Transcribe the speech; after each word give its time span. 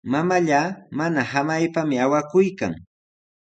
Mamallaa 0.13 0.69
mana 0.99 1.21
samaypami 1.33 1.95
awakuykan. 2.05 2.73